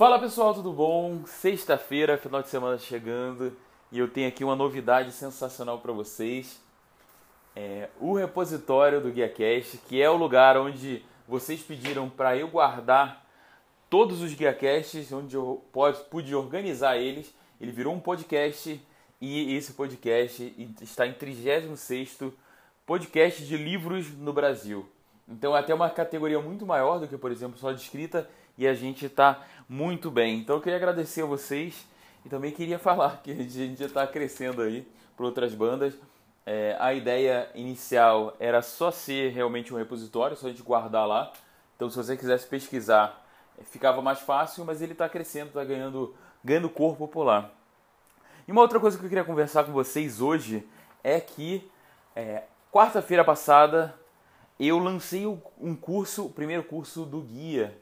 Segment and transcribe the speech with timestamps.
[0.00, 1.26] Fala pessoal, tudo bom?
[1.26, 3.54] Sexta-feira, final de semana chegando
[3.92, 6.58] e eu tenho aqui uma novidade sensacional para vocês.
[7.54, 13.26] É o repositório do GuiaCast, que é o lugar onde vocês pediram para eu guardar
[13.90, 15.62] todos os GuiaCasts, onde eu
[16.08, 17.34] pude organizar eles.
[17.60, 18.80] Ele virou um podcast
[19.20, 22.32] e esse podcast está em 36º
[22.86, 24.88] podcast de livros no Brasil.
[25.28, 28.26] Então é até uma categoria muito maior do que, por exemplo, só de escrita
[28.58, 30.40] e a gente está muito bem.
[30.40, 31.86] Então eu queria agradecer a vocês
[32.24, 34.84] e também queria falar que a gente já está crescendo aí
[35.16, 35.94] por outras bandas.
[36.44, 41.32] É, a ideia inicial era só ser realmente um repositório, só a gente guardar lá.
[41.76, 43.24] Então se você quisesse pesquisar,
[43.62, 47.48] ficava mais fácil, mas ele está crescendo, está ganhando, ganhando corpo por lá.
[48.48, 50.66] E uma outra coisa que eu queria conversar com vocês hoje
[51.04, 51.70] é que
[52.16, 52.42] é,
[52.72, 53.94] quarta-feira passada
[54.58, 57.78] eu lancei um curso, o primeiro curso do guia,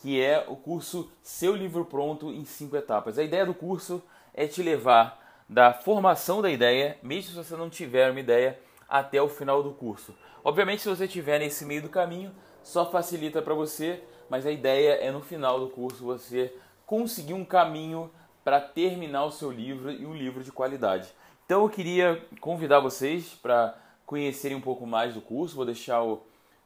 [0.00, 3.18] que é o curso Seu Livro Pronto em cinco etapas.
[3.18, 7.68] A ideia do curso é te levar da formação da ideia, mesmo se você não
[7.68, 10.14] tiver uma ideia, até o final do curso.
[10.42, 14.92] Obviamente, se você estiver nesse meio do caminho, só facilita para você, mas a ideia
[14.94, 16.54] é no final do curso você
[16.86, 18.10] conseguir um caminho
[18.42, 21.08] para terminar o seu livro e um livro de qualidade.
[21.44, 26.22] Então eu queria convidar vocês para conhecerem um pouco mais do curso, vou deixar o,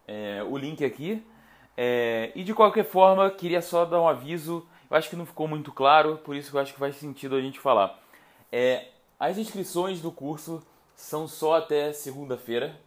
[0.07, 1.25] é, o link aqui.
[1.77, 5.49] É, e de qualquer forma, queria só dar um aviso, eu acho que não ficou
[5.49, 7.99] muito claro, por isso que eu acho que faz sentido a gente falar.
[8.51, 10.63] É, as inscrições do curso
[10.95, 12.79] são só até segunda-feira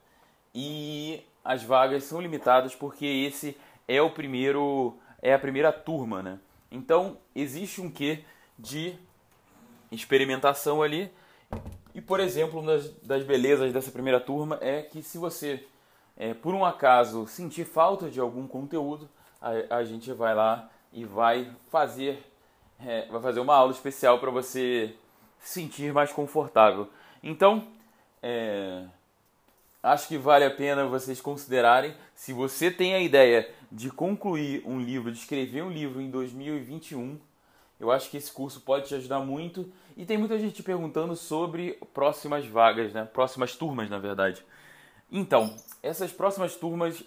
[0.53, 3.57] e as vagas são limitadas porque esse
[3.87, 6.39] é o primeiro é a primeira turma, né?
[6.71, 8.23] Então existe um quê
[8.57, 8.95] de
[9.91, 11.11] experimentação ali
[11.97, 15.65] e, por exemplo, uma das belezas dessa primeira turma é que se você,
[16.17, 19.07] é, por um acaso, sentir falta de algum conteúdo,
[19.41, 22.25] a, a gente vai lá e vai fazer,
[22.79, 24.95] é, vai fazer uma aula especial para você
[25.39, 26.89] se sentir mais confortável.
[27.21, 27.67] Então,
[28.21, 28.85] é,
[29.83, 31.93] acho que vale a pena vocês considerarem.
[32.15, 37.19] Se você tem a ideia de concluir um livro, de escrever um livro em 2021,
[37.79, 39.71] eu acho que esse curso pode te ajudar muito.
[39.95, 43.05] E tem muita gente perguntando sobre próximas vagas, né?
[43.05, 44.43] Próximas turmas, na verdade.
[45.11, 47.01] Então, essas próximas turmas,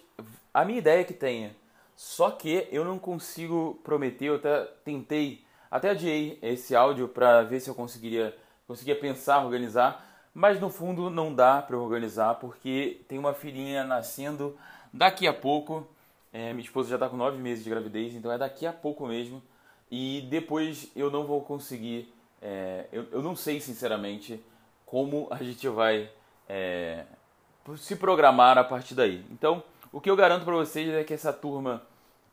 [0.53, 1.55] a minha ideia é que tenha.
[1.95, 7.59] Só que eu não consigo prometer, eu até tentei, até adiei esse áudio para ver
[7.59, 8.35] se eu conseguiria,
[8.67, 10.03] conseguia pensar, organizar,
[10.33, 14.57] mas no fundo não dá para organizar porque tem uma filhinha nascendo
[14.91, 15.87] daqui a pouco.
[16.33, 19.05] É, minha esposa já está com nove meses de gravidez, então é daqui a pouco
[19.05, 19.41] mesmo.
[19.91, 24.43] E depois eu não vou conseguir, é, eu, eu não sei sinceramente
[24.85, 26.09] como a gente vai
[26.49, 27.05] é,
[27.77, 29.23] se programar a partir daí.
[29.31, 31.81] Então, o que eu garanto para vocês é que essa turma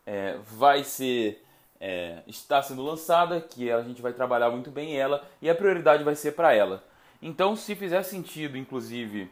[0.07, 1.45] é, vai ser
[1.81, 6.03] é, está sendo lançada, que a gente vai trabalhar muito bem ela e a prioridade
[6.03, 6.83] vai ser para ela.
[7.21, 9.31] Então, se fizer sentido, inclusive,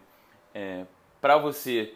[0.54, 0.84] é,
[1.20, 1.94] para você,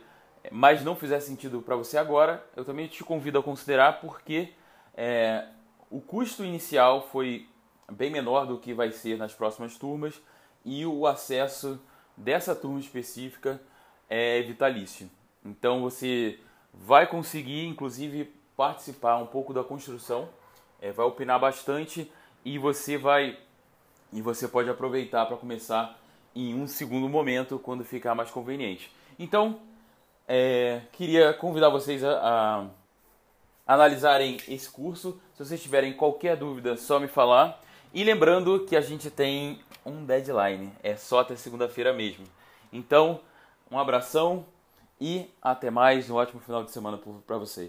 [0.51, 4.53] mas não fizer sentido para você agora, eu também te convido a considerar porque
[4.95, 5.47] é,
[5.91, 7.49] o custo inicial foi
[7.91, 10.21] bem menor do que vai ser nas próximas turmas
[10.65, 11.81] e o acesso
[12.17, 13.61] dessa turma específica
[14.11, 15.09] é vitalício.
[15.45, 16.39] Então você
[16.75, 20.29] vai conseguir, inclusive, participar um pouco da construção,
[20.83, 22.11] é, vai opinar bastante
[22.45, 23.39] e você vai
[24.13, 25.99] e você pode aproveitar para começar
[26.35, 28.91] em um segundo momento quando ficar mais conveniente.
[29.19, 29.61] Então,
[30.27, 32.19] é, queria convidar vocês a,
[33.67, 35.21] a analisarem esse curso.
[35.35, 37.63] Se vocês tiverem qualquer dúvida, só me falar.
[37.95, 42.25] E lembrando que a gente tem um deadline, é só até segunda-feira mesmo.
[42.73, 43.21] Então,
[43.71, 44.45] um abração
[45.01, 47.69] e até mais, um ótimo final de semana para vocês.